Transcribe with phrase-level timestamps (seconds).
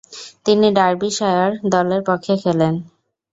[0.45, 2.73] তিনি ডার্বিশায়ার দলের পক্ষে খেলেন।